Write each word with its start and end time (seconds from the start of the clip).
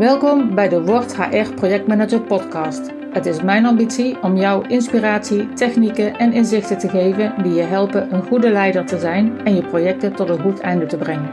Welkom 0.00 0.54
bij 0.54 0.68
de 0.68 0.82
Word 0.82 1.16
HR 1.16 1.54
Projectmanager 1.54 2.20
podcast. 2.20 2.90
Het 3.12 3.26
is 3.26 3.42
mijn 3.42 3.66
ambitie 3.66 4.22
om 4.22 4.36
jou 4.36 4.68
inspiratie, 4.68 5.52
technieken 5.52 6.16
en 6.18 6.32
inzichten 6.32 6.78
te 6.78 6.88
geven 6.88 7.42
die 7.42 7.54
je 7.54 7.62
helpen 7.62 8.14
een 8.14 8.22
goede 8.22 8.50
leider 8.50 8.86
te 8.86 8.98
zijn 8.98 9.44
en 9.44 9.54
je 9.54 9.62
projecten 9.62 10.12
tot 10.12 10.28
een 10.28 10.40
goed 10.40 10.60
einde 10.60 10.86
te 10.86 10.96
brengen. 10.96 11.30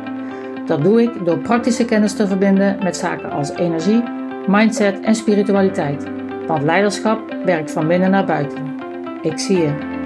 Dat 0.65 0.83
doe 0.83 1.01
ik 1.01 1.25
door 1.25 1.37
praktische 1.37 1.85
kennis 1.85 2.13
te 2.13 2.27
verbinden 2.27 2.77
met 2.83 2.97
zaken 2.97 3.31
als 3.31 3.49
energie, 3.49 4.03
mindset 4.47 4.99
en 4.99 5.15
spiritualiteit. 5.15 6.03
Want 6.47 6.63
leiderschap 6.63 7.35
werkt 7.45 7.71
van 7.71 7.87
binnen 7.87 8.11
naar 8.11 8.25
buiten. 8.25 8.75
Ik 9.21 9.39
zie 9.39 9.57
je. 9.57 9.96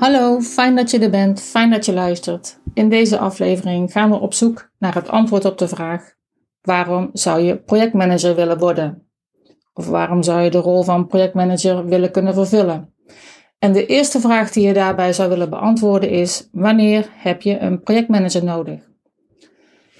Hallo, 0.00 0.40
fijn 0.40 0.76
dat 0.76 0.90
je 0.90 0.98
er 0.98 1.10
bent, 1.10 1.40
fijn 1.40 1.70
dat 1.70 1.86
je 1.86 1.92
luistert. 1.92 2.60
In 2.74 2.88
deze 2.88 3.18
aflevering 3.18 3.92
gaan 3.92 4.10
we 4.10 4.16
op 4.16 4.34
zoek 4.34 4.70
naar 4.78 4.94
het 4.94 5.08
antwoord 5.08 5.44
op 5.44 5.58
de 5.58 5.68
vraag: 5.68 6.14
waarom 6.60 7.10
zou 7.12 7.40
je 7.40 7.56
projectmanager 7.56 8.34
willen 8.34 8.58
worden? 8.58 9.10
Of 9.74 9.86
waarom 9.86 10.22
zou 10.22 10.40
je 10.40 10.50
de 10.50 10.58
rol 10.58 10.82
van 10.82 11.06
projectmanager 11.06 11.86
willen 11.86 12.10
kunnen 12.10 12.34
vervullen? 12.34 12.94
En 13.58 13.72
de 13.72 13.86
eerste 13.86 14.20
vraag 14.20 14.50
die 14.50 14.66
je 14.66 14.72
daarbij 14.72 15.12
zou 15.12 15.28
willen 15.28 15.50
beantwoorden 15.50 16.10
is: 16.10 16.48
wanneer 16.52 17.08
heb 17.12 17.42
je 17.42 17.58
een 17.58 17.80
projectmanager 17.80 18.44
nodig? 18.44 18.80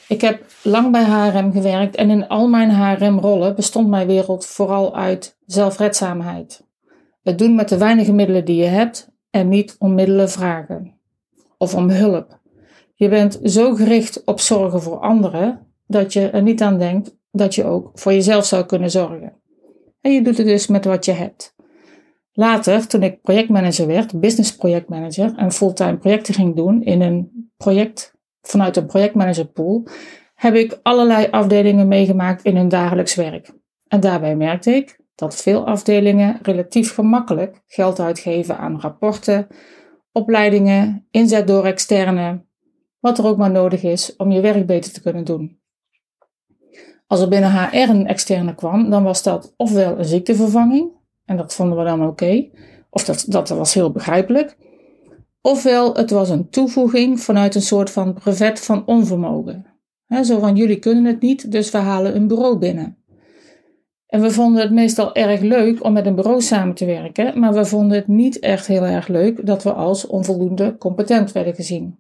Ik 0.08 0.20
heb 0.20 0.44
lang 0.62 0.92
bij 0.92 1.04
HRM 1.04 1.52
gewerkt 1.52 1.96
en 1.96 2.10
in 2.10 2.28
al 2.28 2.48
mijn 2.48 2.70
HRM-rollen 2.70 3.54
bestond 3.54 3.88
mijn 3.88 4.06
wereld 4.06 4.46
vooral 4.46 4.96
uit 4.96 5.38
zelfredzaamheid. 5.46 6.66
Het 7.22 7.38
doen 7.38 7.54
met 7.54 7.68
de 7.68 7.78
weinige 7.78 8.12
middelen 8.12 8.44
die 8.44 8.56
je 8.56 8.68
hebt 8.68 9.08
en 9.30 9.48
niet 9.48 9.76
om 9.78 9.94
middelen 9.94 10.30
vragen 10.30 10.98
of 11.58 11.74
om 11.74 11.90
hulp. 11.90 12.38
Je 12.94 13.08
bent 13.08 13.40
zo 13.44 13.74
gericht 13.74 14.24
op 14.24 14.40
zorgen 14.40 14.82
voor 14.82 14.98
anderen 14.98 15.66
dat 15.86 16.12
je 16.12 16.30
er 16.30 16.42
niet 16.42 16.62
aan 16.62 16.78
denkt 16.78 17.18
dat 17.30 17.54
je 17.54 17.64
ook 17.64 17.90
voor 17.94 18.12
jezelf 18.12 18.44
zou 18.44 18.64
kunnen 18.64 18.90
zorgen. 18.90 19.32
En 20.00 20.12
je 20.12 20.22
doet 20.22 20.38
het 20.38 20.46
dus 20.46 20.66
met 20.66 20.84
wat 20.84 21.04
je 21.04 21.12
hebt. 21.12 21.54
Later, 22.32 22.86
toen 22.86 23.02
ik 23.02 23.22
projectmanager 23.22 23.86
werd, 23.86 24.20
business 24.20 24.56
projectmanager 24.56 25.34
en 25.36 25.52
fulltime 25.52 25.96
projecten 25.96 26.34
ging 26.34 26.56
doen 26.56 26.82
in 26.82 27.00
een 27.00 27.50
project 27.56 28.14
vanuit 28.42 28.76
een 28.76 28.86
projectmanagerpool, 28.86 29.86
heb 30.34 30.54
ik 30.54 30.78
allerlei 30.82 31.28
afdelingen 31.30 31.88
meegemaakt 31.88 32.42
in 32.42 32.56
hun 32.56 32.68
dagelijks 32.68 33.14
werk. 33.14 33.52
En 33.88 34.00
daarbij 34.00 34.36
merkte 34.36 34.70
ik 34.70 34.99
dat 35.20 35.36
veel 35.36 35.66
afdelingen 35.66 36.38
relatief 36.42 36.94
gemakkelijk 36.94 37.62
geld 37.66 38.00
uitgeven 38.00 38.58
aan 38.58 38.80
rapporten, 38.80 39.46
opleidingen, 40.12 41.06
inzet 41.10 41.46
door 41.46 41.64
externe, 41.64 42.44
wat 43.00 43.18
er 43.18 43.26
ook 43.26 43.36
maar 43.36 43.50
nodig 43.50 43.82
is 43.82 44.16
om 44.16 44.30
je 44.30 44.40
werk 44.40 44.66
beter 44.66 44.92
te 44.92 45.02
kunnen 45.02 45.24
doen. 45.24 45.58
Als 47.06 47.20
er 47.20 47.28
binnen 47.28 47.52
HR 47.52 47.90
een 47.90 48.06
externe 48.06 48.54
kwam, 48.54 48.90
dan 48.90 49.02
was 49.02 49.22
dat 49.22 49.54
ofwel 49.56 49.98
een 49.98 50.04
ziektevervanging, 50.04 50.90
en 51.24 51.36
dat 51.36 51.54
vonden 51.54 51.78
we 51.78 51.84
dan 51.84 52.06
oké, 52.06 52.48
of 52.90 53.04
dat, 53.04 53.24
dat 53.28 53.48
was 53.48 53.74
heel 53.74 53.90
begrijpelijk, 53.90 54.56
ofwel 55.40 55.94
het 55.94 56.10
was 56.10 56.28
een 56.28 56.50
toevoeging 56.50 57.20
vanuit 57.20 57.54
een 57.54 57.62
soort 57.62 57.90
van 57.90 58.14
brevet 58.14 58.60
van 58.60 58.86
onvermogen. 58.86 59.66
zo 60.22 60.38
van 60.38 60.56
jullie 60.56 60.78
kunnen 60.78 61.04
het 61.04 61.20
niet, 61.20 61.52
dus 61.52 61.70
we 61.70 61.78
halen 61.78 62.16
een 62.16 62.28
bureau 62.28 62.58
binnen. 62.58 62.99
En 64.10 64.20
we 64.20 64.30
vonden 64.30 64.62
het 64.62 64.70
meestal 64.70 65.14
erg 65.14 65.40
leuk 65.40 65.84
om 65.84 65.92
met 65.92 66.06
een 66.06 66.14
bureau 66.14 66.40
samen 66.40 66.74
te 66.74 66.84
werken, 66.84 67.38
maar 67.38 67.52
we 67.52 67.64
vonden 67.64 67.96
het 67.96 68.08
niet 68.08 68.38
echt 68.38 68.66
heel 68.66 68.84
erg 68.84 69.08
leuk 69.08 69.46
dat 69.46 69.62
we 69.62 69.72
als 69.72 70.06
onvoldoende 70.06 70.76
competent 70.78 71.32
werden 71.32 71.54
gezien. 71.54 71.98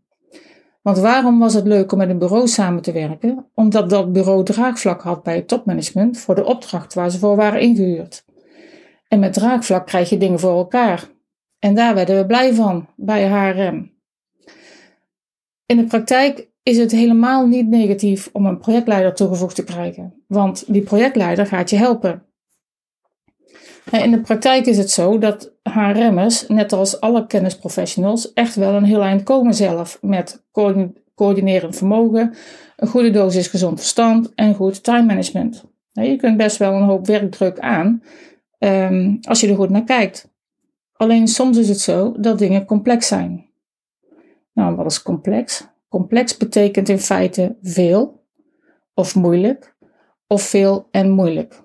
Want 0.82 0.98
waarom 0.98 1.38
was 1.38 1.54
het 1.54 1.66
leuk 1.66 1.92
om 1.92 1.98
met 1.98 2.08
een 2.08 2.18
bureau 2.18 2.48
samen 2.48 2.82
te 2.82 2.92
werken? 2.92 3.46
Omdat 3.54 3.90
dat 3.90 4.12
bureau 4.12 4.44
draagvlak 4.44 5.02
had 5.02 5.22
bij 5.22 5.36
het 5.36 5.48
topmanagement 5.48 6.18
voor 6.18 6.34
de 6.34 6.44
opdracht 6.44 6.94
waar 6.94 7.10
ze 7.10 7.18
voor 7.18 7.36
waren 7.36 7.60
ingehuurd. 7.60 8.24
En 9.08 9.18
met 9.18 9.32
draagvlak 9.32 9.86
krijg 9.86 10.08
je 10.08 10.18
dingen 10.18 10.40
voor 10.40 10.56
elkaar. 10.56 11.08
En 11.58 11.74
daar 11.74 11.94
werden 11.94 12.16
we 12.16 12.26
blij 12.26 12.54
van 12.54 12.88
bij 12.96 13.28
HRM. 13.28 13.92
In 15.66 15.76
de 15.76 15.84
praktijk 15.84 16.49
is 16.70 16.78
het 16.78 16.90
helemaal 16.90 17.46
niet 17.46 17.68
negatief 17.68 18.30
om 18.32 18.46
een 18.46 18.58
projectleider 18.58 19.14
toegevoegd 19.14 19.54
te 19.54 19.64
krijgen, 19.64 20.14
want 20.26 20.64
die 20.72 20.82
projectleider 20.82 21.46
gaat 21.46 21.70
je 21.70 21.76
helpen. 21.76 22.22
In 23.90 24.10
de 24.10 24.20
praktijk 24.20 24.66
is 24.66 24.78
het 24.78 24.90
zo 24.90 25.18
dat 25.18 25.52
HRM'ers, 25.62 26.46
net 26.48 26.72
als 26.72 27.00
alle 27.00 27.26
kennisprofessionals, 27.26 28.32
echt 28.32 28.54
wel 28.54 28.74
een 28.74 28.84
heel 28.84 29.02
eind 29.02 29.22
komen 29.22 29.54
zelf 29.54 29.98
met 30.00 30.44
coördinerend 31.14 31.76
vermogen, 31.76 32.34
een 32.76 32.88
goede 32.88 33.10
dosis 33.10 33.46
gezond 33.46 33.78
verstand 33.78 34.34
en 34.34 34.54
goed 34.54 34.82
time 34.82 35.06
management. 35.06 35.64
Je 35.92 36.16
kunt 36.16 36.36
best 36.36 36.56
wel 36.56 36.72
een 36.72 36.82
hoop 36.82 37.06
werkdruk 37.06 37.58
aan 37.58 38.02
um, 38.58 39.18
als 39.22 39.40
je 39.40 39.48
er 39.48 39.56
goed 39.56 39.70
naar 39.70 39.84
kijkt. 39.84 40.28
Alleen 40.92 41.28
soms 41.28 41.56
is 41.56 41.68
het 41.68 41.80
zo 41.80 42.14
dat 42.18 42.38
dingen 42.38 42.64
complex 42.64 43.06
zijn. 43.06 43.48
Nou, 44.52 44.76
wat 44.76 44.86
is 44.86 45.02
complex? 45.02 45.69
Complex 45.90 46.36
betekent 46.36 46.88
in 46.88 46.98
feite 46.98 47.56
veel 47.62 48.24
of 48.94 49.14
moeilijk 49.14 49.76
of 50.26 50.42
veel 50.42 50.88
en 50.90 51.10
moeilijk. 51.10 51.62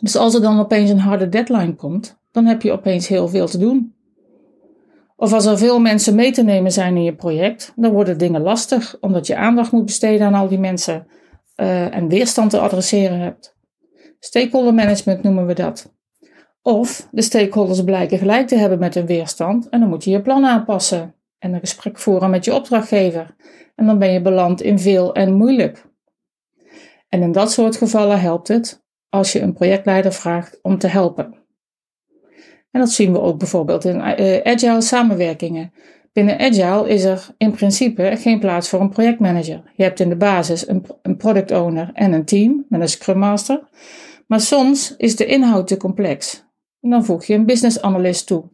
Dus 0.00 0.16
als 0.16 0.34
er 0.34 0.40
dan 0.40 0.58
opeens 0.58 0.90
een 0.90 0.98
harde 0.98 1.28
deadline 1.28 1.74
komt, 1.74 2.18
dan 2.30 2.46
heb 2.46 2.62
je 2.62 2.72
opeens 2.72 3.08
heel 3.08 3.28
veel 3.28 3.46
te 3.46 3.58
doen. 3.58 3.94
Of 5.16 5.32
als 5.32 5.46
er 5.46 5.58
veel 5.58 5.78
mensen 5.80 6.14
mee 6.14 6.32
te 6.32 6.42
nemen 6.42 6.72
zijn 6.72 6.96
in 6.96 7.02
je 7.02 7.14
project, 7.14 7.72
dan 7.76 7.92
worden 7.92 8.18
dingen 8.18 8.40
lastig, 8.40 8.96
omdat 9.00 9.26
je 9.26 9.36
aandacht 9.36 9.72
moet 9.72 9.84
besteden 9.84 10.26
aan 10.26 10.34
al 10.34 10.48
die 10.48 10.58
mensen 10.58 11.06
uh, 11.56 11.94
en 11.94 12.08
weerstand 12.08 12.50
te 12.50 12.60
adresseren 12.60 13.18
hebt. 13.18 13.56
Stakeholder 14.20 14.74
management 14.74 15.22
noemen 15.22 15.46
we 15.46 15.54
dat. 15.54 15.92
Of 16.62 17.08
de 17.10 17.22
stakeholders 17.22 17.84
blijken 17.84 18.18
gelijk 18.18 18.46
te 18.46 18.56
hebben 18.56 18.78
met 18.78 18.94
hun 18.94 19.06
weerstand 19.06 19.68
en 19.68 19.80
dan 19.80 19.88
moet 19.88 20.04
je 20.04 20.10
je 20.10 20.22
plan 20.22 20.44
aanpassen 20.44 21.14
en 21.38 21.54
een 21.54 21.60
gesprek 21.60 21.98
voeren 21.98 22.30
met 22.30 22.44
je 22.44 22.54
opdrachtgever. 22.54 23.36
En 23.74 23.86
dan 23.86 23.98
ben 23.98 24.12
je 24.12 24.20
beland 24.20 24.62
in 24.62 24.78
veel 24.78 25.14
en 25.14 25.34
moeilijk. 25.34 25.86
En 27.08 27.22
in 27.22 27.32
dat 27.32 27.52
soort 27.52 27.76
gevallen 27.76 28.20
helpt 28.20 28.48
het 28.48 28.84
als 29.08 29.32
je 29.32 29.40
een 29.40 29.52
projectleider 29.52 30.12
vraagt 30.12 30.58
om 30.62 30.78
te 30.78 30.86
helpen. 30.86 31.34
En 32.70 32.80
dat 32.80 32.90
zien 32.90 33.12
we 33.12 33.20
ook 33.20 33.38
bijvoorbeeld 33.38 33.84
in 33.84 33.96
uh, 33.96 34.40
agile 34.42 34.80
samenwerkingen. 34.80 35.72
Binnen 36.12 36.38
agile 36.38 36.88
is 36.88 37.04
er 37.04 37.34
in 37.36 37.50
principe 37.50 38.16
geen 38.16 38.40
plaats 38.40 38.68
voor 38.68 38.80
een 38.80 38.90
projectmanager. 38.90 39.72
Je 39.76 39.82
hebt 39.82 40.00
in 40.00 40.08
de 40.08 40.16
basis 40.16 40.68
een 40.68 41.16
product 41.16 41.50
owner 41.50 41.90
en 41.92 42.12
een 42.12 42.24
team 42.24 42.66
met 42.68 42.80
een 42.80 42.88
scrum 42.88 43.18
master. 43.18 43.68
Maar 44.26 44.40
soms 44.40 44.96
is 44.96 45.16
de 45.16 45.26
inhoud 45.26 45.66
te 45.66 45.76
complex. 45.76 46.44
En 46.80 46.90
dan 46.90 47.04
voeg 47.04 47.24
je 47.24 47.34
een 47.34 47.46
business 47.46 47.80
analyst 47.80 48.26
toe 48.26 48.50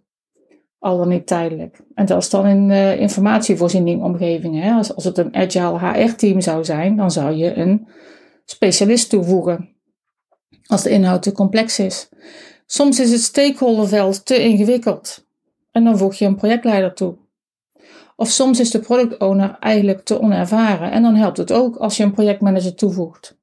al 0.84 0.98
dan 0.98 1.08
niet 1.08 1.26
tijdelijk. 1.26 1.80
En 1.94 2.06
dat 2.06 2.22
is 2.22 2.30
dan 2.30 2.46
in 2.46 2.70
uh, 2.70 3.00
informatievoorziening 3.00 4.02
omgeving. 4.02 4.60
Hè? 4.60 4.72
Als, 4.72 4.94
als 4.94 5.04
het 5.04 5.18
een 5.18 5.34
agile 5.34 5.78
HR-team 5.78 6.40
zou 6.40 6.64
zijn, 6.64 6.96
dan 6.96 7.10
zou 7.10 7.34
je 7.34 7.54
een 7.54 7.88
specialist 8.44 9.10
toevoegen. 9.10 9.68
Als 10.66 10.82
de 10.82 10.90
inhoud 10.90 11.22
te 11.22 11.32
complex 11.32 11.78
is. 11.78 12.08
Soms 12.66 13.00
is 13.00 13.10
het 13.10 13.20
stakeholderveld 13.20 14.26
te 14.26 14.42
ingewikkeld. 14.42 15.26
En 15.70 15.84
dan 15.84 15.98
voeg 15.98 16.14
je 16.14 16.24
een 16.24 16.36
projectleider 16.36 16.94
toe. 16.94 17.16
Of 18.16 18.28
soms 18.28 18.60
is 18.60 18.70
de 18.70 18.80
product 18.80 19.20
owner 19.20 19.56
eigenlijk 19.60 20.04
te 20.04 20.20
onervaren. 20.20 20.90
En 20.90 21.02
dan 21.02 21.14
helpt 21.14 21.36
het 21.36 21.52
ook 21.52 21.76
als 21.76 21.96
je 21.96 22.02
een 22.02 22.12
projectmanager 22.12 22.74
toevoegt. 22.74 23.38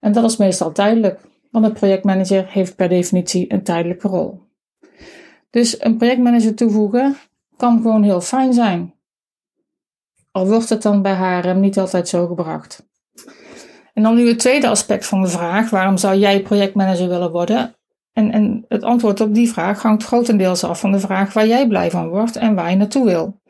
En 0.00 0.12
dat 0.12 0.24
is 0.24 0.36
meestal 0.36 0.72
tijdelijk, 0.72 1.20
want 1.50 1.64
een 1.64 1.72
projectmanager 1.72 2.46
heeft 2.48 2.76
per 2.76 2.88
definitie 2.88 3.52
een 3.52 3.62
tijdelijke 3.62 4.08
rol. 4.08 4.43
Dus 5.54 5.82
een 5.82 5.96
projectmanager 5.96 6.54
toevoegen 6.54 7.16
kan 7.56 7.82
gewoon 7.82 8.02
heel 8.02 8.20
fijn 8.20 8.52
zijn. 8.52 8.94
Al 10.30 10.46
wordt 10.46 10.68
het 10.68 10.82
dan 10.82 11.02
bij 11.02 11.14
HRM 11.14 11.60
niet 11.60 11.78
altijd 11.78 12.08
zo 12.08 12.26
gebracht. 12.26 12.86
En 13.92 14.02
dan 14.02 14.14
nu 14.14 14.28
het 14.28 14.38
tweede 14.38 14.68
aspect 14.68 15.06
van 15.06 15.22
de 15.22 15.28
vraag: 15.28 15.70
waarom 15.70 15.96
zou 15.96 16.16
jij 16.16 16.42
projectmanager 16.42 17.08
willen 17.08 17.30
worden? 17.30 17.74
En, 18.12 18.32
en 18.32 18.64
het 18.68 18.82
antwoord 18.82 19.20
op 19.20 19.34
die 19.34 19.52
vraag 19.52 19.82
hangt 19.82 20.04
grotendeels 20.04 20.64
af 20.64 20.80
van 20.80 20.92
de 20.92 21.00
vraag 21.00 21.32
waar 21.32 21.46
jij 21.46 21.68
blij 21.68 21.90
van 21.90 22.08
wordt 22.08 22.36
en 22.36 22.54
waar 22.54 22.70
je 22.70 22.76
naartoe 22.76 23.04
wil. 23.04 23.40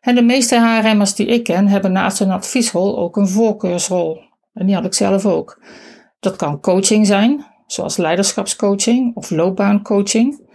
En 0.00 0.14
de 0.14 0.22
meeste 0.22 0.60
HRM'ers 0.60 1.14
die 1.14 1.26
ik 1.26 1.44
ken 1.44 1.68
hebben 1.68 1.92
naast 1.92 2.20
een 2.20 2.30
adviesrol 2.30 2.98
ook 2.98 3.16
een 3.16 3.28
voorkeursrol. 3.28 4.20
En 4.52 4.66
die 4.66 4.74
had 4.74 4.84
ik 4.84 4.94
zelf 4.94 5.26
ook. 5.26 5.62
Dat 6.20 6.36
kan 6.36 6.60
coaching 6.60 7.06
zijn, 7.06 7.44
zoals 7.66 7.96
leiderschapscoaching 7.96 9.16
of 9.16 9.30
loopbaancoaching 9.30 10.48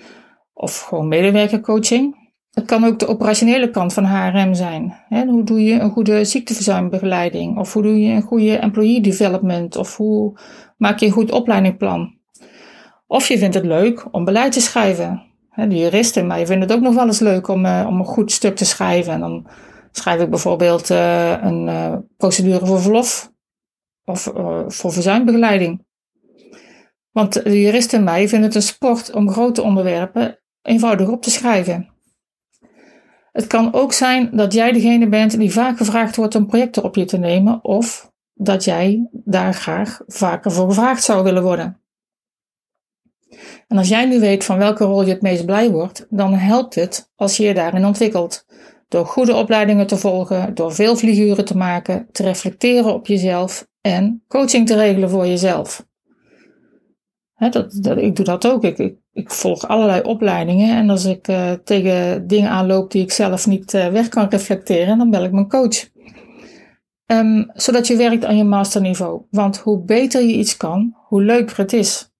of 0.55 0.79
gewoon 0.79 1.07
medewerkercoaching. 1.07 2.23
Het 2.51 2.65
kan 2.65 2.83
ook 2.85 2.99
de 2.99 3.07
operationele 3.07 3.69
kant 3.69 3.93
van 3.93 4.05
HRM 4.05 4.53
zijn. 4.53 4.95
hoe 5.09 5.43
doe 5.43 5.63
je 5.63 5.79
een 5.79 5.91
goede 5.91 6.25
ziekteverzuimbegeleiding? 6.25 7.57
Of 7.57 7.73
hoe 7.73 7.83
doe 7.83 8.01
je 8.01 8.13
een 8.13 8.21
goede 8.21 8.57
employee 8.57 9.01
development? 9.01 9.75
Of 9.75 9.97
hoe 9.97 10.39
maak 10.77 10.99
je 10.99 11.05
een 11.05 11.11
goed 11.11 11.31
opleidingplan? 11.31 12.17
Of 13.07 13.27
je 13.27 13.37
vindt 13.37 13.55
het 13.55 13.65
leuk 13.65 14.05
om 14.11 14.25
beleid 14.25 14.51
te 14.51 14.61
schrijven. 14.61 15.23
de 15.55 15.77
juristen, 15.77 16.39
je 16.39 16.45
vindt 16.45 16.63
het 16.63 16.73
ook 16.73 16.81
nog 16.81 16.95
wel 16.95 17.05
eens 17.05 17.19
leuk 17.19 17.47
om, 17.47 17.65
uh, 17.65 17.85
om 17.87 17.99
een 17.99 18.05
goed 18.05 18.31
stuk 18.31 18.55
te 18.55 18.65
schrijven. 18.65 19.13
En 19.13 19.19
dan 19.19 19.47
Schrijf 19.97 20.21
ik 20.21 20.29
bijvoorbeeld 20.29 20.89
uh, 20.89 21.31
een 21.41 21.67
uh, 21.67 21.95
procedure 22.17 22.65
voor 22.65 22.81
verlof 22.81 23.31
of 24.05 24.21
voor 24.67 24.93
verzuimbegeleiding. 24.93 25.85
Want 27.11 27.33
de 27.33 27.61
juristen 27.61 27.99
en 27.99 28.03
mij 28.03 28.27
vinden 28.27 28.47
het 28.47 28.55
een 28.55 28.61
sport 28.61 29.11
om 29.11 29.31
grote 29.31 29.61
onderwerpen 29.61 30.39
eenvoudig 30.65 31.07
op 31.07 31.21
te 31.21 31.31
schrijven. 31.31 31.89
Het 33.31 33.47
kan 33.47 33.73
ook 33.73 33.93
zijn 33.93 34.29
dat 34.35 34.53
jij 34.53 34.71
degene 34.71 35.09
bent 35.09 35.37
die 35.37 35.51
vaak 35.51 35.77
gevraagd 35.77 36.15
wordt 36.15 36.35
om 36.35 36.47
projecten 36.47 36.83
op 36.83 36.95
je 36.95 37.05
te 37.05 37.17
nemen 37.17 37.63
of 37.63 38.11
dat 38.33 38.63
jij 38.63 39.09
daar 39.11 39.53
graag 39.53 40.01
vaker 40.07 40.51
voor 40.51 40.67
gevraagd 40.67 41.03
zou 41.03 41.23
willen 41.23 41.43
worden. 41.43 41.79
En 43.67 43.77
als 43.77 43.87
jij 43.87 44.05
nu 44.05 44.19
weet 44.19 44.43
van 44.43 44.57
welke 44.57 44.83
rol 44.83 45.03
je 45.03 45.11
het 45.11 45.21
meest 45.21 45.45
blij 45.45 45.71
wordt, 45.71 46.07
dan 46.09 46.33
helpt 46.33 46.75
het 46.75 47.11
als 47.15 47.37
je 47.37 47.43
je 47.43 47.53
daarin 47.53 47.85
ontwikkelt. 47.85 48.45
Door 48.87 49.05
goede 49.05 49.35
opleidingen 49.35 49.87
te 49.87 49.97
volgen, 49.97 50.55
door 50.55 50.73
veel 50.73 50.95
vlieguren 50.95 51.45
te 51.45 51.57
maken, 51.57 52.07
te 52.11 52.23
reflecteren 52.23 52.93
op 52.93 53.07
jezelf 53.07 53.67
en 53.81 54.23
coaching 54.27 54.67
te 54.67 54.75
regelen 54.75 55.09
voor 55.09 55.27
jezelf. 55.27 55.85
dat, 57.37 57.77
dat, 57.81 57.97
ik 57.97 58.15
doe 58.15 58.25
dat 58.25 58.47
ook. 58.47 58.63
Ik, 58.63 58.95
ik, 59.15 59.31
volg 59.31 59.67
allerlei 59.67 60.01
opleidingen 60.01 60.75
en 60.75 60.89
als 60.89 61.05
ik 61.05 61.27
uh, 61.27 61.51
tegen 61.51 62.27
dingen 62.27 62.49
aanloop 62.49 62.91
die 62.91 63.01
ik 63.01 63.11
zelf 63.11 63.47
niet 63.47 63.73
uh, 63.73 63.87
weg 63.87 64.09
kan 64.09 64.29
reflecteren, 64.29 64.97
dan 64.97 65.09
bel 65.09 65.23
ik 65.23 65.31
mijn 65.31 65.49
coach. 65.49 65.89
Um, 67.05 67.51
zodat 67.53 67.87
je 67.87 67.95
werkt 67.95 68.25
aan 68.25 68.37
je 68.37 68.43
masterniveau. 68.43 69.21
Want 69.29 69.57
hoe 69.57 69.83
beter 69.83 70.21
je 70.21 70.33
iets 70.33 70.57
kan, 70.57 70.95
hoe 71.07 71.23
leuker 71.23 71.57
het 71.57 71.73
is. 71.73 72.13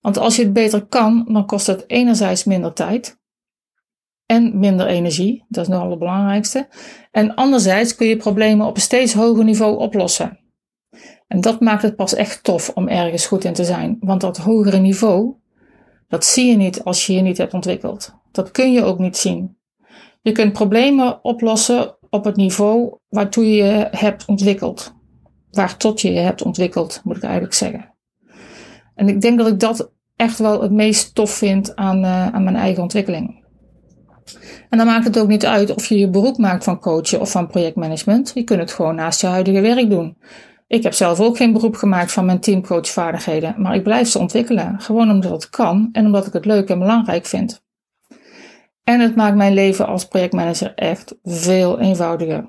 Want 0.00 0.18
als 0.18 0.36
je 0.36 0.42
het 0.42 0.52
beter 0.52 0.86
kan, 0.86 1.26
dan 1.28 1.46
kost 1.46 1.66
het 1.66 1.84
enerzijds 1.86 2.44
minder 2.44 2.72
tijd 2.72 3.20
en 4.26 4.58
minder 4.58 4.86
energie. 4.86 5.44
Dat 5.48 5.62
is 5.62 5.68
nog 5.68 5.90
het 5.90 5.98
belangrijkste. 5.98 6.68
En 7.10 7.34
anderzijds 7.34 7.94
kun 7.94 8.06
je 8.06 8.16
problemen 8.16 8.66
op 8.66 8.74
een 8.74 8.82
steeds 8.82 9.12
hoger 9.12 9.44
niveau 9.44 9.78
oplossen. 9.78 10.38
En 11.26 11.40
dat 11.40 11.60
maakt 11.60 11.82
het 11.82 11.96
pas 11.96 12.14
echt 12.14 12.42
tof 12.42 12.70
om 12.74 12.88
ergens 12.88 13.26
goed 13.26 13.44
in 13.44 13.52
te 13.52 13.64
zijn. 13.64 13.96
Want 14.00 14.20
dat 14.20 14.36
hogere 14.36 14.78
niveau, 14.78 15.34
dat 16.08 16.24
zie 16.24 16.50
je 16.50 16.56
niet 16.56 16.84
als 16.84 17.06
je 17.06 17.12
je 17.12 17.20
niet 17.20 17.38
hebt 17.38 17.54
ontwikkeld. 17.54 18.14
Dat 18.32 18.50
kun 18.50 18.72
je 18.72 18.82
ook 18.82 18.98
niet 18.98 19.16
zien. 19.16 19.56
Je 20.22 20.32
kunt 20.32 20.52
problemen 20.52 21.24
oplossen 21.24 21.96
op 22.10 22.24
het 22.24 22.36
niveau 22.36 22.98
waartoe 23.08 23.50
je 23.50 23.64
je 23.64 23.88
hebt 23.90 24.24
ontwikkeld. 24.24 24.94
Waar 25.50 25.76
tot 25.76 26.00
je 26.00 26.12
je 26.12 26.18
hebt 26.18 26.42
ontwikkeld, 26.42 27.00
moet 27.04 27.16
ik 27.16 27.22
eigenlijk 27.22 27.54
zeggen. 27.54 27.94
En 28.94 29.08
ik 29.08 29.20
denk 29.20 29.38
dat 29.38 29.46
ik 29.46 29.60
dat 29.60 29.92
echt 30.16 30.38
wel 30.38 30.62
het 30.62 30.72
meest 30.72 31.14
tof 31.14 31.30
vind 31.30 31.76
aan, 31.76 32.04
uh, 32.04 32.26
aan 32.26 32.44
mijn 32.44 32.56
eigen 32.56 32.82
ontwikkeling. 32.82 33.44
En 34.68 34.78
dan 34.78 34.86
maakt 34.86 35.04
het 35.04 35.18
ook 35.18 35.28
niet 35.28 35.46
uit 35.46 35.74
of 35.74 35.86
je 35.86 35.98
je 35.98 36.10
beroep 36.10 36.38
maakt 36.38 36.64
van 36.64 36.80
coachen 36.80 37.20
of 37.20 37.30
van 37.30 37.46
projectmanagement. 37.46 38.30
Je 38.34 38.44
kunt 38.44 38.60
het 38.60 38.72
gewoon 38.72 38.94
naast 38.94 39.20
je 39.20 39.26
huidige 39.26 39.60
werk 39.60 39.90
doen. 39.90 40.16
Ik 40.66 40.82
heb 40.82 40.92
zelf 40.92 41.20
ook 41.20 41.36
geen 41.36 41.52
beroep 41.52 41.74
gemaakt 41.74 42.12
van 42.12 42.24
mijn 42.24 42.40
teamcoachvaardigheden, 42.40 43.54
maar 43.58 43.74
ik 43.74 43.82
blijf 43.82 44.08
ze 44.08 44.18
ontwikkelen. 44.18 44.80
Gewoon 44.80 45.10
omdat 45.10 45.30
het 45.30 45.50
kan 45.50 45.88
en 45.92 46.06
omdat 46.06 46.26
ik 46.26 46.32
het 46.32 46.44
leuk 46.44 46.68
en 46.68 46.78
belangrijk 46.78 47.26
vind. 47.26 47.64
En 48.84 49.00
het 49.00 49.16
maakt 49.16 49.36
mijn 49.36 49.54
leven 49.54 49.86
als 49.86 50.08
projectmanager 50.08 50.74
echt 50.74 51.14
veel 51.22 51.80
eenvoudiger. 51.80 52.46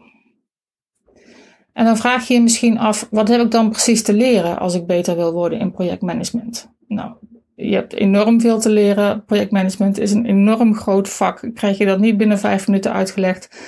En 1.73 1.85
dan 1.85 1.97
vraag 1.97 2.27
je 2.27 2.33
je 2.33 2.41
misschien 2.41 2.77
af, 2.77 3.07
wat 3.11 3.27
heb 3.27 3.41
ik 3.41 3.51
dan 3.51 3.69
precies 3.69 4.03
te 4.03 4.13
leren 4.13 4.59
als 4.59 4.73
ik 4.73 4.85
beter 4.85 5.15
wil 5.15 5.33
worden 5.33 5.59
in 5.59 5.71
projectmanagement? 5.71 6.69
Nou, 6.87 7.11
je 7.55 7.75
hebt 7.75 7.93
enorm 7.93 8.41
veel 8.41 8.59
te 8.59 8.69
leren. 8.69 9.25
Projectmanagement 9.25 9.99
is 9.99 10.11
een 10.11 10.25
enorm 10.25 10.75
groot 10.75 11.09
vak. 11.09 11.49
Krijg 11.53 11.77
je 11.77 11.85
dat 11.85 11.99
niet 11.99 12.17
binnen 12.17 12.39
vijf 12.39 12.67
minuten 12.67 12.93
uitgelegd. 12.93 13.59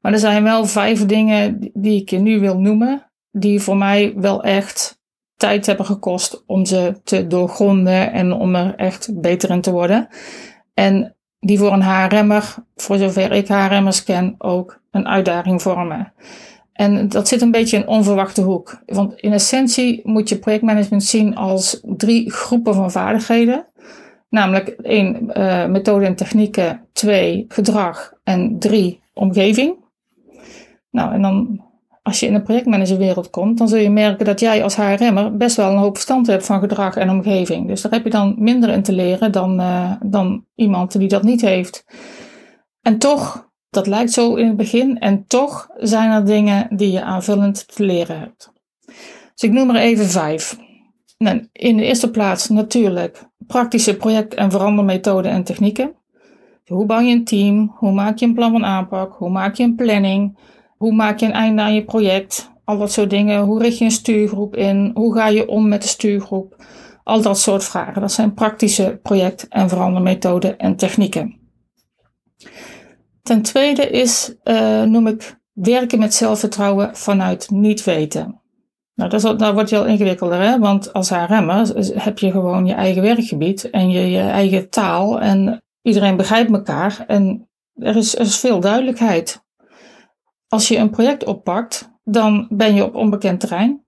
Maar 0.00 0.12
er 0.12 0.18
zijn 0.18 0.42
wel 0.42 0.66
vijf 0.66 1.06
dingen 1.06 1.70
die 1.74 2.00
ik 2.00 2.10
je 2.10 2.18
nu 2.18 2.40
wil 2.40 2.58
noemen, 2.58 3.11
die 3.32 3.60
voor 3.60 3.76
mij 3.76 4.12
wel 4.16 4.42
echt 4.42 5.00
tijd 5.36 5.66
hebben 5.66 5.86
gekost 5.86 6.42
om 6.46 6.64
ze 6.66 7.00
te 7.04 7.26
doorgronden 7.26 8.12
en 8.12 8.32
om 8.32 8.54
er 8.54 8.74
echt 8.74 9.20
beter 9.20 9.50
in 9.50 9.60
te 9.60 9.70
worden. 9.70 10.08
En 10.74 11.16
die 11.40 11.58
voor 11.58 11.72
een 11.72 11.82
HRM'er, 11.82 12.54
voor 12.76 12.96
zover 12.96 13.32
ik 13.32 13.48
HRM'ers 13.48 14.04
ken, 14.04 14.34
ook 14.38 14.80
een 14.90 15.08
uitdaging 15.08 15.62
vormen. 15.62 16.12
En 16.72 17.08
dat 17.08 17.28
zit 17.28 17.40
een 17.40 17.50
beetje 17.50 17.76
in 17.76 17.88
onverwachte 17.88 18.42
hoek. 18.42 18.82
Want 18.86 19.14
in 19.14 19.32
essentie 19.32 20.00
moet 20.04 20.28
je 20.28 20.38
projectmanagement 20.38 21.04
zien 21.04 21.36
als 21.36 21.80
drie 21.82 22.30
groepen 22.30 22.74
van 22.74 22.90
vaardigheden. 22.90 23.66
Namelijk 24.28 24.68
één, 24.68 25.30
uh, 25.38 25.66
methode 25.66 26.04
en 26.04 26.16
technieken, 26.16 26.86
twee, 26.92 27.44
gedrag 27.48 28.12
en 28.24 28.58
drie, 28.58 29.00
omgeving. 29.14 29.76
Nou, 30.90 31.12
en 31.12 31.22
dan 31.22 31.64
als 32.02 32.20
je 32.20 32.26
in 32.26 32.32
de 32.32 32.42
projectmanagerwereld 32.42 33.30
komt, 33.30 33.58
dan 33.58 33.68
zul 33.68 33.78
je 33.78 33.90
merken 33.90 34.24
dat 34.24 34.40
jij 34.40 34.62
als 34.62 34.76
HRM'er 34.76 35.36
best 35.36 35.56
wel 35.56 35.70
een 35.70 35.78
hoop 35.78 35.94
verstand 35.94 36.26
hebt 36.26 36.46
van 36.46 36.60
gedrag 36.60 36.96
en 36.96 37.10
omgeving. 37.10 37.66
Dus 37.66 37.82
daar 37.82 37.92
heb 37.92 38.04
je 38.04 38.10
dan 38.10 38.34
minder 38.38 38.70
in 38.70 38.82
te 38.82 38.92
leren 38.92 39.32
dan, 39.32 39.60
uh, 39.60 39.92
dan 40.04 40.46
iemand 40.54 40.98
die 40.98 41.08
dat 41.08 41.22
niet 41.22 41.40
heeft. 41.40 41.84
En 42.80 42.98
toch 42.98 43.50
dat 43.70 43.86
lijkt 43.86 44.12
zo 44.12 44.34
in 44.34 44.46
het 44.46 44.56
begin 44.56 44.98
en 44.98 45.26
toch 45.26 45.68
zijn 45.76 46.10
er 46.10 46.24
dingen 46.24 46.76
die 46.76 46.90
je 46.90 47.02
aanvullend 47.02 47.74
te 47.74 47.84
leren 47.84 48.18
hebt. 48.18 48.52
Dus 49.34 49.50
ik 49.50 49.52
noem 49.52 49.70
er 49.70 49.76
even 49.76 50.06
vijf. 50.06 50.58
In 51.52 51.76
de 51.76 51.84
eerste 51.84 52.10
plaats 52.10 52.48
natuurlijk 52.48 53.28
praktische 53.46 53.96
project- 53.96 54.34
en 54.34 54.50
verandermethoden 54.50 55.30
en 55.30 55.44
technieken. 55.44 55.94
Hoe 56.66 56.86
bouw 56.86 57.00
je 57.00 57.12
een 57.12 57.24
team? 57.24 57.74
Hoe 57.76 57.92
maak 57.92 58.18
je 58.18 58.26
een 58.26 58.34
plan 58.34 58.52
van 58.52 58.64
aanpak? 58.64 59.14
Hoe 59.14 59.30
maak 59.30 59.54
je 59.54 59.62
een 59.64 59.74
planning? 59.74 60.38
Hoe 60.82 60.92
maak 60.92 61.18
je 61.18 61.26
een 61.26 61.32
einde 61.32 61.62
aan 61.62 61.74
je 61.74 61.84
project? 61.84 62.50
Al 62.64 62.78
dat 62.78 62.92
soort 62.92 63.10
dingen. 63.10 63.42
Hoe 63.42 63.62
richt 63.62 63.78
je 63.78 63.84
een 63.84 63.90
stuurgroep 63.90 64.56
in? 64.56 64.90
Hoe 64.94 65.14
ga 65.14 65.28
je 65.28 65.48
om 65.48 65.68
met 65.68 65.82
de 65.82 65.88
stuurgroep? 65.88 66.64
Al 67.04 67.22
dat 67.22 67.38
soort 67.38 67.64
vragen. 67.64 68.00
Dat 68.00 68.12
zijn 68.12 68.34
praktische 68.34 68.98
project- 69.02 69.48
en 69.48 69.68
verandermethoden 69.68 70.58
en 70.58 70.76
technieken. 70.76 71.36
Ten 73.22 73.42
tweede 73.42 73.90
is, 73.90 74.34
uh, 74.44 74.82
noem 74.82 75.06
ik, 75.06 75.40
werken 75.52 75.98
met 75.98 76.14
zelfvertrouwen 76.14 76.96
vanuit 76.96 77.50
niet 77.50 77.84
weten. 77.84 78.40
Nou, 78.94 79.10
dat, 79.10 79.24
is, 79.24 79.38
dat 79.38 79.52
wordt 79.52 79.70
je 79.70 79.78
al 79.78 79.86
ingewikkelder, 79.86 80.40
hè? 80.40 80.58
want 80.58 80.92
als 80.92 81.10
HRM'er 81.10 81.72
heb 82.02 82.18
je 82.18 82.30
gewoon 82.30 82.66
je 82.66 82.74
eigen 82.74 83.02
werkgebied 83.02 83.70
en 83.70 83.90
je, 83.90 84.10
je 84.10 84.20
eigen 84.20 84.70
taal 84.70 85.20
en 85.20 85.62
iedereen 85.82 86.16
begrijpt 86.16 86.52
elkaar 86.52 87.04
en 87.06 87.48
er 87.74 87.96
is, 87.96 88.14
er 88.14 88.20
is 88.26 88.38
veel 88.38 88.60
duidelijkheid. 88.60 89.42
Als 90.52 90.68
je 90.68 90.76
een 90.76 90.90
project 90.90 91.24
oppakt, 91.24 91.90
dan 92.04 92.46
ben 92.50 92.74
je 92.74 92.84
op 92.84 92.94
onbekend 92.94 93.40
terrein, 93.40 93.84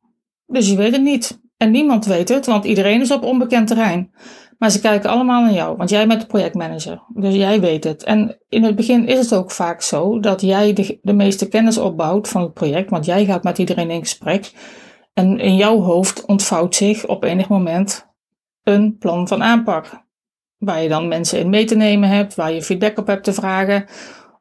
dus 0.46 0.70
je 0.70 0.76
weet 0.76 0.92
het 0.92 1.02
niet. 1.02 1.40
En 1.56 1.70
niemand 1.70 2.06
weet 2.06 2.28
het, 2.28 2.46
want 2.46 2.64
iedereen 2.64 3.00
is 3.00 3.10
op 3.10 3.22
onbekend 3.24 3.66
terrein. 3.66 4.14
Maar 4.58 4.70
ze 4.70 4.80
kijken 4.80 5.10
allemaal 5.10 5.42
naar 5.42 5.52
jou, 5.52 5.76
want 5.76 5.90
jij 5.90 6.06
bent 6.06 6.20
de 6.20 6.26
projectmanager. 6.26 7.02
Dus 7.14 7.34
jij 7.34 7.60
weet 7.60 7.84
het. 7.84 8.04
En 8.04 8.38
in 8.48 8.62
het 8.62 8.76
begin 8.76 9.06
is 9.06 9.18
het 9.18 9.34
ook 9.34 9.50
vaak 9.50 9.82
zo 9.82 10.20
dat 10.20 10.40
jij 10.40 10.98
de, 11.02 11.12
meeste 11.12 11.48
kennis 11.48 11.78
opbouwt 11.78 12.28
van 12.28 12.42
het 12.42 12.52
project, 12.52 12.90
want 12.90 13.04
jij 13.04 13.24
gaat 13.24 13.42
met 13.42 13.58
iedereen 13.58 13.90
in 13.90 14.00
gesprek. 14.00 14.52
En 15.14 15.40
in 15.40 15.56
jouw 15.56 15.80
hoofd 15.80 16.24
ontvouwt 16.24 16.74
zich 16.74 17.06
op 17.06 17.24
enig 17.24 17.48
moment 17.48 18.06
een 18.62 18.96
plan 18.98 19.28
van 19.28 19.42
aanpak. 19.42 20.04
Waar 20.58 20.82
je 20.82 20.88
dan 20.88 21.08
mensen 21.08 21.38
in 21.38 21.50
mee 21.50 21.64
te 21.64 21.76
nemen 21.76 22.08
hebt, 22.08 22.34
waar 22.34 22.52
je 22.52 22.62
feedback 22.62 22.98
op 22.98 23.06
hebt 23.06 23.24
te 23.24 23.32
vragen. 23.32 23.86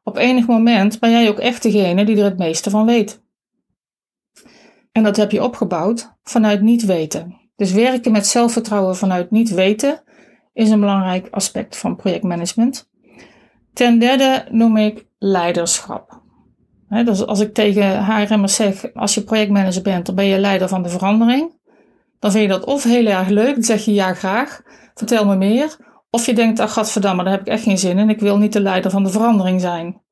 Op 0.04 0.16
enig 0.16 0.46
moment 0.46 1.00
ben 1.00 1.10
jij 1.10 1.28
ook 1.28 1.38
echt 1.38 1.62
degene 1.62 2.04
die 2.04 2.16
er 2.16 2.24
het 2.24 2.38
meeste 2.38 2.70
van 2.70 2.86
weet. 2.86 3.22
En 4.92 5.02
dat 5.02 5.16
heb 5.16 5.30
je 5.30 5.42
opgebouwd 5.42 6.16
vanuit 6.22 6.60
niet 6.60 6.84
weten. 6.84 7.40
Dus 7.56 7.72
werken 7.72 8.12
met 8.12 8.26
zelfvertrouwen 8.26 8.96
vanuit 8.96 9.30
niet 9.30 9.50
weten 9.50 10.02
is 10.52 10.70
een 10.70 10.80
belangrijk 10.80 11.28
aspect 11.30 11.76
van 11.76 11.96
projectmanagement. 11.96 12.90
Ten 13.72 13.98
derde 13.98 14.46
noem 14.50 14.76
ik 14.76 15.06
leiderschap. 15.18 16.22
dus 16.88 17.26
als 17.26 17.40
ik 17.40 17.54
tegen 17.54 18.04
HRM'ers 18.04 18.54
zeg, 18.54 18.94
als 18.94 19.14
je 19.14 19.24
projectmanager 19.24 19.82
bent, 19.82 20.06
dan 20.06 20.14
ben 20.14 20.24
je 20.24 20.38
leider 20.38 20.68
van 20.68 20.82
de 20.82 20.88
verandering. 20.88 21.52
Dan 22.18 22.30
vind 22.30 22.42
je 22.42 22.48
dat 22.48 22.64
of 22.64 22.84
heel 22.84 23.06
erg 23.06 23.28
leuk, 23.28 23.54
dan 23.54 23.62
zeg 23.62 23.84
je 23.84 23.94
ja 23.94 24.14
graag, 24.14 24.62
vertel 24.94 25.26
me 25.26 25.36
meer. 25.36 25.76
Of 26.14 26.26
je 26.26 26.34
denkt, 26.34 26.60
ach 26.60 26.72
gadverdamme, 26.72 27.22
daar 27.22 27.32
heb 27.32 27.40
ik 27.40 27.46
echt 27.46 27.62
geen 27.62 27.78
zin 27.78 27.98
in, 27.98 28.10
ik 28.10 28.20
wil 28.20 28.38
niet 28.38 28.52
de 28.52 28.60
leider 28.60 28.90
van 28.90 29.04
de 29.04 29.10
verandering 29.10 29.60
zijn. 29.60 30.02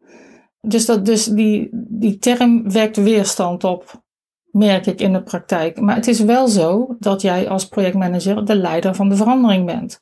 Dus, 0.60 0.86
dat, 0.86 1.06
dus 1.06 1.24
die, 1.24 1.68
die 1.72 2.18
term 2.18 2.70
wekt 2.70 2.96
weerstand 2.96 3.64
op 3.64 4.02
merk 4.50 4.86
ik 4.86 5.00
in 5.00 5.12
de 5.12 5.22
praktijk. 5.22 5.80
Maar 5.80 5.94
het 5.94 6.06
is 6.06 6.20
wel 6.20 6.48
zo 6.48 6.96
dat 6.98 7.22
jij 7.22 7.48
als 7.48 7.68
projectmanager 7.68 8.44
de 8.44 8.54
leider 8.54 8.94
van 8.94 9.08
de 9.08 9.16
verandering 9.16 9.66
bent. 9.66 10.00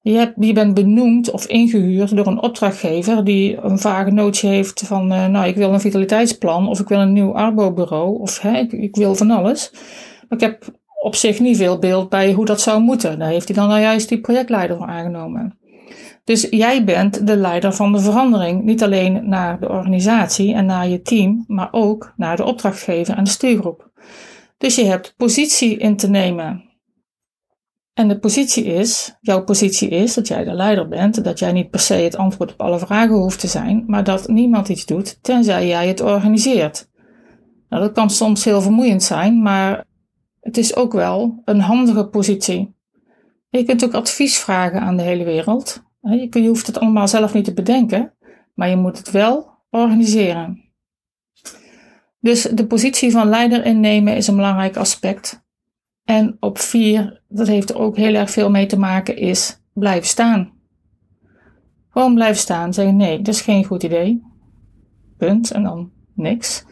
Je, 0.00 0.12
hebt, 0.12 0.34
je 0.44 0.52
bent 0.52 0.74
benoemd 0.74 1.30
of 1.30 1.46
ingehuurd 1.46 2.16
door 2.16 2.26
een 2.26 2.42
opdrachtgever 2.42 3.24
die 3.24 3.56
een 3.56 3.78
vage 3.78 4.10
notie 4.10 4.48
heeft 4.48 4.82
van, 4.86 5.12
uh, 5.12 5.26
nou, 5.26 5.46
ik 5.46 5.56
wil 5.56 5.72
een 5.72 5.80
vitaliteitsplan 5.80 6.68
of 6.68 6.80
ik 6.80 6.88
wil 6.88 7.00
een 7.00 7.12
nieuw 7.12 7.34
arbo-bureau 7.34 8.18
of 8.20 8.40
hè, 8.40 8.58
ik, 8.58 8.72
ik, 8.72 8.96
wil 8.96 9.14
van 9.14 9.30
alles. 9.30 9.70
Maar 10.28 10.38
ik 10.38 10.40
heb 10.40 10.64
op 11.02 11.14
zich 11.14 11.40
niet 11.40 11.56
veel 11.56 11.78
beeld 11.78 12.08
bij 12.08 12.32
hoe 12.32 12.44
dat 12.44 12.60
zou 12.60 12.80
moeten. 12.80 13.18
Daar 13.18 13.28
heeft 13.28 13.48
hij 13.48 13.56
dan 13.56 13.68
nou 13.68 13.80
juist 13.80 14.08
die 14.08 14.20
projectleider 14.20 14.76
voor 14.76 14.86
aangenomen. 14.86 15.58
Dus 16.24 16.46
jij 16.50 16.84
bent 16.84 17.26
de 17.26 17.36
leider 17.36 17.72
van 17.72 17.92
de 17.92 18.00
verandering, 18.00 18.64
niet 18.64 18.82
alleen 18.82 19.28
naar 19.28 19.60
de 19.60 19.68
organisatie 19.68 20.54
en 20.54 20.66
naar 20.66 20.88
je 20.88 21.02
team, 21.02 21.44
maar 21.46 21.68
ook 21.70 22.12
naar 22.16 22.36
de 22.36 22.44
opdrachtgever 22.44 23.16
en 23.16 23.24
de 23.24 23.30
stuurgroep. 23.30 23.90
Dus 24.58 24.74
je 24.74 24.84
hebt 24.84 25.14
positie 25.16 25.76
in 25.76 25.96
te 25.96 26.10
nemen. 26.10 26.64
En 27.94 28.08
de 28.08 28.18
positie 28.18 28.64
is, 28.64 29.16
jouw 29.20 29.44
positie 29.44 29.88
is 29.88 30.14
dat 30.14 30.28
jij 30.28 30.44
de 30.44 30.52
leider 30.52 30.88
bent, 30.88 31.24
dat 31.24 31.38
jij 31.38 31.52
niet 31.52 31.70
per 31.70 31.80
se 31.80 31.94
het 31.94 32.16
antwoord 32.16 32.52
op 32.52 32.60
alle 32.60 32.78
vragen 32.78 33.16
hoeft 33.16 33.40
te 33.40 33.46
zijn, 33.46 33.84
maar 33.86 34.04
dat 34.04 34.28
niemand 34.28 34.68
iets 34.68 34.86
doet 34.86 35.18
tenzij 35.22 35.66
jij 35.66 35.88
het 35.88 36.00
organiseert. 36.00 36.88
Nou, 37.68 37.82
dat 37.82 37.92
kan 37.92 38.10
soms 38.10 38.44
heel 38.44 38.60
vermoeiend 38.60 39.02
zijn, 39.02 39.42
maar 39.42 39.84
het 40.48 40.56
is 40.56 40.76
ook 40.76 40.92
wel 40.92 41.42
een 41.44 41.60
handige 41.60 42.06
positie. 42.06 42.74
Je 43.48 43.64
kunt 43.64 43.84
ook 43.84 43.94
advies 43.94 44.38
vragen 44.38 44.80
aan 44.80 44.96
de 44.96 45.02
hele 45.02 45.24
wereld. 45.24 45.82
Je 46.30 46.46
hoeft 46.46 46.66
het 46.66 46.78
allemaal 46.78 47.08
zelf 47.08 47.34
niet 47.34 47.44
te 47.44 47.52
bedenken, 47.52 48.14
maar 48.54 48.68
je 48.68 48.76
moet 48.76 48.98
het 48.98 49.10
wel 49.10 49.50
organiseren. 49.70 50.64
Dus 52.20 52.42
de 52.42 52.66
positie 52.66 53.10
van 53.10 53.28
leider 53.28 53.64
innemen 53.64 54.16
is 54.16 54.26
een 54.26 54.36
belangrijk 54.36 54.76
aspect. 54.76 55.46
En 56.04 56.36
op 56.40 56.58
vier, 56.58 57.22
dat 57.28 57.46
heeft 57.46 57.70
er 57.70 57.78
ook 57.78 57.96
heel 57.96 58.14
erg 58.14 58.30
veel 58.30 58.50
mee 58.50 58.66
te 58.66 58.78
maken, 58.78 59.16
is 59.16 59.60
blijven 59.72 60.08
staan. 60.08 60.52
Gewoon 61.88 62.14
blijven 62.14 62.40
staan, 62.40 62.74
zeggen 62.74 62.96
nee, 62.96 63.16
dat 63.16 63.34
is 63.34 63.40
geen 63.40 63.64
goed 63.64 63.82
idee. 63.82 64.22
Punt, 65.16 65.50
en 65.50 65.62
dan 65.62 65.92
niks. 66.14 66.64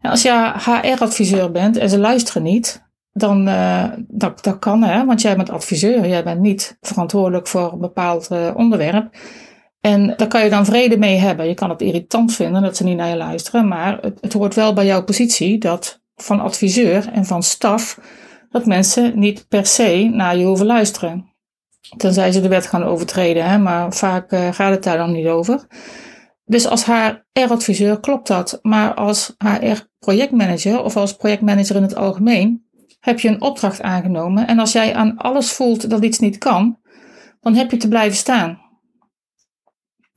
Als 0.00 0.22
je 0.22 0.52
HR-adviseur 0.56 1.50
bent 1.50 1.76
en 1.76 1.88
ze 1.88 1.98
luisteren 1.98 2.42
niet, 2.42 2.88
dan 3.12 3.48
uh, 3.48 3.84
dat, 3.98 4.44
dat 4.44 4.58
kan 4.58 4.82
hè, 4.82 5.04
want 5.04 5.20
jij 5.20 5.36
bent 5.36 5.50
adviseur, 5.50 6.08
jij 6.08 6.24
bent 6.24 6.40
niet 6.40 6.76
verantwoordelijk 6.80 7.46
voor 7.46 7.72
een 7.72 7.80
bepaald 7.80 8.28
uh, 8.32 8.50
onderwerp. 8.54 9.16
En 9.80 10.14
daar 10.16 10.28
kan 10.28 10.44
je 10.44 10.50
dan 10.50 10.64
vrede 10.64 10.98
mee 10.98 11.16
hebben. 11.16 11.48
Je 11.48 11.54
kan 11.54 11.70
het 11.70 11.80
irritant 11.80 12.34
vinden 12.34 12.62
dat 12.62 12.76
ze 12.76 12.84
niet 12.84 12.96
naar 12.96 13.08
je 13.08 13.16
luisteren, 13.16 13.68
maar 13.68 13.98
het, 14.00 14.18
het 14.20 14.32
hoort 14.32 14.54
wel 14.54 14.72
bij 14.72 14.86
jouw 14.86 15.04
positie 15.04 15.58
dat 15.58 16.02
van 16.14 16.40
adviseur 16.40 17.08
en 17.12 17.24
van 17.24 17.42
staf 17.42 17.98
dat 18.50 18.66
mensen 18.66 19.18
niet 19.18 19.48
per 19.48 19.66
se 19.66 20.10
naar 20.12 20.36
je 20.36 20.44
hoeven 20.44 20.66
luisteren. 20.66 21.28
Tenzij 21.96 22.32
ze 22.32 22.40
de 22.40 22.48
wet 22.48 22.66
gaan 22.66 22.82
overtreden, 22.82 23.44
hè, 23.44 23.58
maar 23.58 23.92
vaak 23.92 24.32
uh, 24.32 24.52
gaat 24.52 24.70
het 24.70 24.82
daar 24.82 24.96
dan 24.96 25.12
niet 25.12 25.26
over. 25.26 25.66
Dus 26.44 26.66
als 26.66 26.84
HR-adviseur 26.84 28.00
klopt 28.00 28.26
dat, 28.26 28.58
maar 28.62 28.94
als 28.94 29.34
HR-projectmanager 29.38 30.82
of 30.82 30.96
als 30.96 31.16
projectmanager 31.16 31.76
in 31.76 31.82
het 31.82 31.96
algemeen 31.96 32.69
heb 33.00 33.20
je 33.20 33.28
een 33.28 33.40
opdracht 33.40 33.82
aangenomen 33.82 34.46
en 34.46 34.58
als 34.58 34.72
jij 34.72 34.94
aan 34.94 35.16
alles 35.16 35.52
voelt 35.52 35.90
dat 35.90 36.04
iets 36.04 36.18
niet 36.18 36.38
kan, 36.38 36.78
dan 37.40 37.54
heb 37.54 37.70
je 37.70 37.76
te 37.76 37.88
blijven 37.88 38.16
staan. 38.16 38.60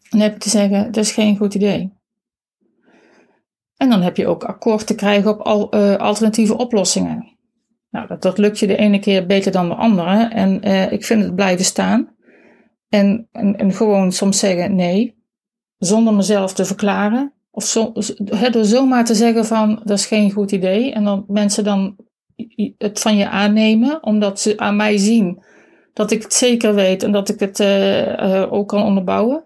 Dan 0.09 0.19
heb 0.19 0.33
je 0.33 0.39
te 0.39 0.49
zeggen, 0.49 0.91
dat 0.91 1.03
is 1.03 1.11
geen 1.11 1.37
goed 1.37 1.53
idee. 1.53 1.93
En 3.77 3.89
dan 3.89 4.01
heb 4.01 4.17
je 4.17 4.27
ook 4.27 4.43
akkoord 4.43 4.87
te 4.87 4.95
krijgen 4.95 5.31
op 5.31 5.39
al, 5.39 5.75
uh, 5.75 5.95
alternatieve 5.95 6.57
oplossingen. 6.57 7.37
Nou, 7.89 8.07
dat, 8.07 8.21
dat, 8.21 8.37
lukt 8.37 8.59
je 8.59 8.67
de 8.67 8.75
ene 8.75 8.99
keer 8.99 9.25
beter 9.25 9.51
dan 9.51 9.67
de 9.67 9.75
andere. 9.75 10.23
En 10.23 10.67
uh, 10.67 10.91
ik 10.91 11.05
vind 11.05 11.23
het 11.23 11.35
blijven 11.35 11.65
staan. 11.65 12.15
En, 12.89 13.27
en, 13.31 13.57
en, 13.57 13.73
gewoon 13.73 14.11
soms 14.11 14.39
zeggen 14.39 14.75
nee, 14.75 15.23
zonder 15.77 16.13
mezelf 16.13 16.53
te 16.53 16.65
verklaren. 16.65 17.33
Of 17.51 17.65
zo, 17.65 17.91
door 18.51 18.65
zomaar 18.65 19.05
te 19.05 19.15
zeggen 19.15 19.45
van, 19.45 19.81
dat 19.83 19.97
is 19.97 20.05
geen 20.05 20.31
goed 20.31 20.51
idee. 20.51 20.93
En 20.93 21.03
dan 21.03 21.25
mensen 21.27 21.63
dan 21.63 21.95
het 22.77 22.99
van 22.99 23.17
je 23.17 23.29
aannemen, 23.29 24.03
omdat 24.03 24.39
ze 24.39 24.57
aan 24.57 24.75
mij 24.75 24.97
zien 24.97 25.43
dat 25.93 26.11
ik 26.11 26.21
het 26.21 26.33
zeker 26.33 26.75
weet 26.75 27.03
en 27.03 27.11
dat 27.11 27.29
ik 27.29 27.39
het 27.39 27.59
uh, 27.59 28.07
uh, 28.07 28.53
ook 28.53 28.67
kan 28.67 28.83
onderbouwen. 28.83 29.45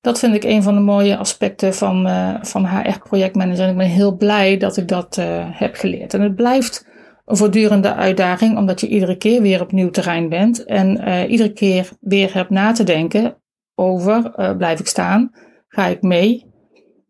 Dat 0.00 0.18
vind 0.18 0.34
ik 0.34 0.44
een 0.44 0.62
van 0.62 0.74
de 0.74 0.80
mooie 0.80 1.16
aspecten 1.16 1.74
van, 1.74 2.06
uh, 2.06 2.34
van 2.42 2.66
HR-projectmanager. 2.66 3.64
En 3.64 3.70
ik 3.70 3.76
ben 3.76 3.86
heel 3.86 4.16
blij 4.16 4.56
dat 4.56 4.76
ik 4.76 4.88
dat 4.88 5.18
heb 5.50 5.74
geleerd. 5.74 6.14
En 6.14 6.20
het 6.20 6.34
blijft 6.34 6.88
een 7.24 7.36
voortdurende 7.36 7.94
uitdaging, 7.94 8.56
omdat 8.56 8.80
je 8.80 8.88
iedere 8.88 9.16
keer 9.16 9.42
weer 9.42 9.60
op 9.60 9.72
nieuw 9.72 9.90
terrein 9.90 10.28
bent. 10.28 10.64
En 10.64 11.08
iedere 11.28 11.52
keer 11.52 11.88
weer 12.00 12.34
hebt 12.34 12.50
na 12.50 12.72
te 12.72 12.84
denken 12.84 13.36
over, 13.74 14.32
blijf 14.56 14.80
ik 14.80 14.86
staan? 14.86 15.30
Ga 15.68 15.86
ik 15.86 16.02
mee? 16.02 16.45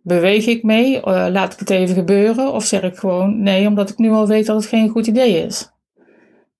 Beweeg 0.06 0.46
ik 0.46 0.62
mee? 0.62 0.96
Uh, 0.96 1.26
laat 1.30 1.52
ik 1.52 1.58
het 1.58 1.70
even 1.70 1.94
gebeuren? 1.94 2.52
Of 2.52 2.64
zeg 2.64 2.82
ik 2.82 2.96
gewoon 2.96 3.42
nee, 3.42 3.66
omdat 3.66 3.90
ik 3.90 3.98
nu 3.98 4.10
al 4.10 4.26
weet 4.26 4.46
dat 4.46 4.56
het 4.56 4.66
geen 4.66 4.88
goed 4.88 5.06
idee 5.06 5.46
is? 5.46 5.70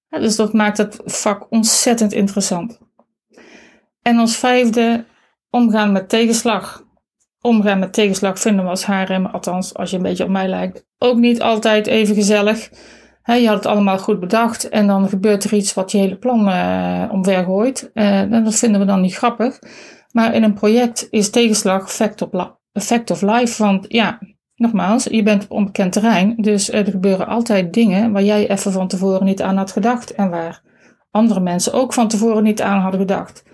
Dus 0.09 0.37
dat 0.37 0.53
maakt 0.53 0.79
het 0.79 1.01
vak 1.05 1.47
ontzettend 1.51 2.13
interessant. 2.13 2.81
En 4.03 4.19
als 4.19 4.37
vijfde, 4.37 5.05
omgaan 5.51 5.93
met 5.93 6.09
tegenslag. 6.09 6.85
Omgaan 7.41 7.79
met 7.79 7.93
tegenslag 7.93 8.39
vinden 8.39 8.65
we 8.65 8.71
als 8.71 8.87
HRM, 8.87 9.27
althans 9.27 9.75
als 9.75 9.91
je 9.91 9.97
een 9.97 10.03
beetje 10.03 10.25
op 10.25 10.31
mij 10.31 10.49
lijkt, 10.49 10.87
ook 10.99 11.17
niet 11.17 11.43
altijd 11.43 11.87
even 11.87 12.15
gezellig. 12.15 12.71
je 13.25 13.47
had 13.47 13.57
het 13.57 13.67
allemaal 13.67 13.99
goed 13.99 14.21
bedacht 14.21 14.69
en 14.69 14.87
dan 14.87 15.09
gebeurt 15.09 15.45
er 15.45 15.55
iets 15.55 15.75
wat 15.75 15.91
je 15.91 15.99
hele 15.99 16.17
plan 16.17 16.49
uh, 16.49 17.09
omvergooit. 17.13 17.91
Uh, 17.95 18.21
en 18.21 18.45
dat 18.45 18.55
vinden 18.55 18.81
we 18.81 18.87
dan 18.87 19.01
niet 19.01 19.17
grappig. 19.17 19.59
Maar 20.13 20.35
in 20.35 20.43
een 20.43 20.55
project 20.55 21.07
is 21.11 21.31
tegenslag 21.31 21.93
fact 21.93 22.23
op, 22.23 22.57
effect 22.77 23.11
of 23.11 23.23
life. 23.23 23.63
Want 23.63 23.85
ja, 23.89 24.19
nogmaals, 24.55 25.05
je 25.05 25.23
bent 25.23 25.45
op 25.45 25.51
onbekend 25.51 25.93
terrein. 25.93 26.35
Dus 26.37 26.73
er 26.73 26.85
gebeuren 26.85 27.27
altijd 27.27 27.73
dingen 27.73 28.13
waar 28.13 28.23
jij 28.23 28.51
even 28.51 28.73
van 28.73 28.89
tevoren 28.89 29.25
niet 29.25 29.43
aan 29.43 29.57
had 29.57 29.73
gedacht. 29.73 30.15
En 30.15 30.31
waar 30.31 30.63
andere 31.11 31.41
mensen 31.41 31.73
ook 31.73 31.93
van 31.93 32.09
tevoren 32.09 32.43
niet 32.43 32.63
aan 32.63 32.81
hadden 32.81 33.01
gedacht. 33.01 33.45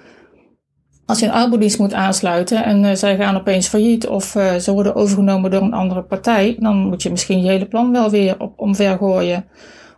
Als 1.07 1.21
je 1.21 1.27
een 1.27 1.33
arbodienst 1.33 1.79
moet 1.79 1.93
aansluiten 1.93 2.65
en 2.65 2.85
uh, 2.85 2.95
zij 2.95 3.17
gaan 3.17 3.37
opeens 3.37 3.69
failliet 3.69 4.07
of 4.07 4.35
uh, 4.35 4.55
ze 4.55 4.73
worden 4.73 4.95
overgenomen 4.95 5.51
door 5.51 5.63
een 5.63 5.73
andere 5.73 6.03
partij, 6.03 6.57
dan 6.59 6.77
moet 6.77 7.03
je 7.03 7.11
misschien 7.11 7.43
je 7.43 7.49
hele 7.49 7.69
plan 7.69 7.93
wel 7.93 8.11
weer 8.11 8.41
op, 8.41 8.53
omvergooien. 8.57 9.45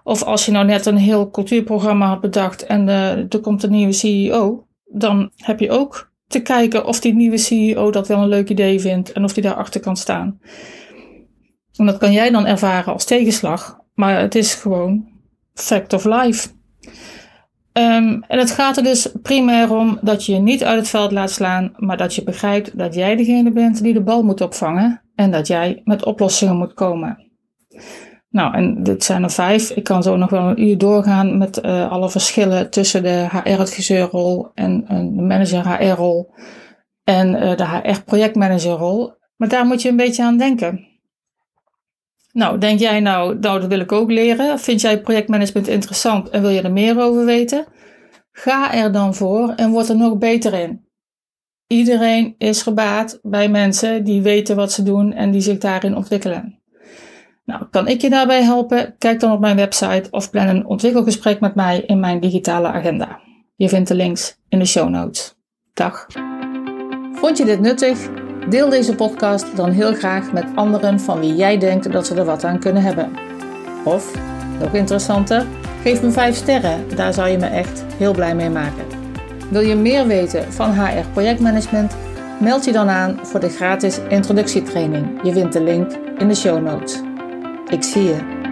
Of 0.03 0.23
als 0.23 0.47
je 0.47 0.53
nou 0.53 0.67
net 0.67 0.87
een 0.87 0.97
heel 0.97 1.31
cultuurprogramma 1.31 2.07
had 2.07 2.21
bedacht 2.21 2.67
en 2.67 2.87
uh, 2.87 3.33
er 3.33 3.41
komt 3.41 3.63
een 3.63 3.71
nieuwe 3.71 3.93
CEO, 3.93 4.67
dan 4.85 5.31
heb 5.37 5.61
je 5.61 5.71
ook 5.71 6.13
te 6.27 6.41
kijken 6.41 6.87
of 6.87 7.01
die 7.01 7.15
nieuwe 7.15 7.39
CEO 7.39 7.91
dat 7.91 8.09
wel 8.09 8.23
een 8.23 8.29
leuk 8.29 8.49
idee 8.49 8.81
vindt 8.81 9.13
en 9.13 9.25
of 9.25 9.33
die 9.33 9.43
daarachter 9.43 9.81
kan 9.81 9.97
staan. 9.97 10.41
En 11.77 11.87
dat 11.87 11.99
kan 11.99 12.13
jij 12.13 12.31
dan 12.31 12.47
ervaren 12.47 12.93
als 12.93 13.05
tegenslag, 13.05 13.79
maar 13.95 14.21
het 14.21 14.35
is 14.35 14.55
gewoon 14.55 15.09
fact 15.55 15.93
of 15.93 16.05
life. 16.05 16.49
Um, 17.73 18.23
en 18.29 18.39
het 18.39 18.51
gaat 18.51 18.77
er 18.77 18.83
dus 18.83 19.09
primair 19.23 19.77
om 19.77 19.99
dat 20.03 20.27
je 20.27 20.33
je 20.33 20.39
niet 20.39 20.65
uit 20.65 20.79
het 20.79 20.89
veld 20.89 21.13
laat 21.13 21.31
slaan, 21.31 21.73
maar 21.77 21.97
dat 21.97 22.15
je 22.15 22.23
begrijpt 22.23 22.79
dat 22.79 22.95
jij 22.95 23.17
degene 23.17 23.53
bent 23.53 23.83
die 23.83 23.93
de 23.93 24.03
bal 24.03 24.23
moet 24.23 24.41
opvangen 24.41 25.03
en 25.15 25.31
dat 25.31 25.47
jij 25.47 25.81
met 25.85 26.05
oplossingen 26.05 26.57
moet 26.57 26.75
komen. 26.75 27.31
Nou, 28.35 28.55
en 28.55 28.83
dit 28.83 29.05
zijn 29.05 29.23
er 29.23 29.31
vijf. 29.31 29.71
Ik 29.71 29.85
kan 29.85 30.03
zo 30.03 30.17
nog 30.17 30.31
wel 30.31 30.49
een 30.49 30.63
uur 30.63 30.79
doorgaan 30.79 31.39
met 31.39 31.65
uh, 31.65 31.91
alle 31.91 32.11
verschillen 32.11 32.71
tussen 32.71 33.03
de 33.03 33.27
HR-adviseurrol 33.31 34.49
en 34.55 34.83
uh, 34.83 34.99
de 34.99 35.23
manager-HR-rol 35.23 36.35
en 37.05 37.35
uh, 37.35 37.57
de 37.57 37.67
HR-projectmanagerrol. 37.67 39.13
Maar 39.37 39.49
daar 39.49 39.67
moet 39.67 39.83
je 39.83 39.89
een 39.89 39.97
beetje 39.97 40.23
aan 40.23 40.39
denken. 40.39 40.87
Nou, 42.33 42.59
denk 42.59 42.79
jij 42.79 43.01
nou, 43.01 43.39
nou, 43.39 43.61
dat 43.61 43.69
wil 43.69 43.81
ik 43.81 43.93
ook 43.93 44.11
leren. 44.11 44.59
Vind 44.59 44.81
jij 44.81 45.01
projectmanagement 45.01 45.69
interessant 45.69 46.31
en 46.31 46.41
wil 46.41 46.51
je 46.51 46.63
er 46.63 46.73
meer 46.73 47.01
over 47.01 47.25
weten? 47.25 47.67
Ga 48.33 48.75
er 48.75 48.93
dan 48.93 49.15
voor 49.15 49.53
en 49.57 49.71
word 49.71 49.89
er 49.89 49.97
nog 49.97 50.19
beter 50.19 50.55
in. 50.55 50.89
Iedereen 51.67 52.35
is 52.39 52.63
gebaat 52.63 53.19
bij 53.23 53.49
mensen 53.49 54.05
die 54.05 54.23
weten 54.23 54.57
wat 54.57 54.73
ze 54.73 54.83
doen 54.83 55.13
en 55.13 55.31
die 55.31 55.41
zich 55.41 55.59
daarin 55.59 55.97
ontwikkelen. 55.97 56.64
Nou, 57.45 57.63
kan 57.71 57.89
ik 57.89 58.01
je 58.01 58.11
daarbij 58.11 58.43
helpen? 58.43 58.95
Kijk 58.99 59.21
dan 59.21 59.33
op 59.33 59.41
mijn 59.41 59.57
website 59.57 60.05
of 60.11 60.31
plan 60.31 60.47
een 60.47 60.67
ontwikkelgesprek 60.67 61.41
met 61.41 61.55
mij 61.55 61.81
in 61.87 62.01
mijn 62.01 62.21
digitale 62.21 62.69
agenda. 62.69 63.21
Je 63.57 63.69
vindt 63.69 63.89
de 63.89 63.95
links 63.95 64.39
in 64.49 64.59
de 64.59 64.65
show 64.65 64.89
notes. 64.89 65.35
Dag. 65.75 66.07
Vond 67.13 67.39
je 67.39 67.45
dit 67.45 67.61
nuttig? 67.61 67.99
Deel 68.49 68.69
deze 68.69 68.95
podcast 68.95 69.57
dan 69.57 69.71
heel 69.71 69.95
graag 69.95 70.33
met 70.33 70.47
anderen 70.55 71.01
van 71.01 71.21
wie 71.21 71.35
jij 71.35 71.59
denkt 71.59 71.93
dat 71.93 72.07
ze 72.07 72.15
er 72.15 72.25
wat 72.25 72.45
aan 72.45 72.59
kunnen 72.59 72.83
hebben. 72.83 73.11
Of, 73.85 74.15
nog 74.61 74.75
interessanter, 74.75 75.47
geef 75.83 76.03
me 76.03 76.11
5 76.11 76.37
sterren, 76.37 76.97
daar 76.97 77.13
zou 77.13 77.29
je 77.29 77.39
me 77.39 77.47
echt 77.47 77.85
heel 77.97 78.13
blij 78.13 78.35
mee 78.35 78.51
maken. 78.51 78.85
Wil 79.51 79.61
je 79.61 79.75
meer 79.75 80.07
weten 80.07 80.53
van 80.53 80.73
HR 80.73 81.09
projectmanagement? 81.13 81.97
Meld 82.41 82.65
je 82.65 82.73
dan 82.73 82.89
aan 82.89 83.19
voor 83.23 83.41
de 83.41 83.49
gratis 83.49 83.99
introductietraining. 84.09 85.21
Je 85.23 85.33
vindt 85.33 85.53
de 85.53 85.63
link 85.63 85.93
in 86.19 86.29
de 86.29 86.35
show 86.35 86.63
notes. 86.63 87.03
Ik 87.71 87.83
zie 87.83 88.03
je. 88.03 88.44